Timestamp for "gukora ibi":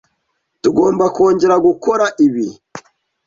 1.65-2.47